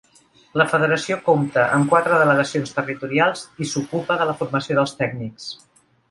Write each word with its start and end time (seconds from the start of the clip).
La 0.59 0.65
federació 0.69 1.17
compta 1.25 1.65
amb 1.75 1.91
quatre 1.91 2.17
delegacions 2.21 2.73
territorials 2.77 3.43
i 3.65 3.67
s'ocupa 3.73 4.17
de 4.23 4.27
la 4.31 4.35
formació 4.39 4.79
dels 4.79 4.95
tècnics. 5.03 5.47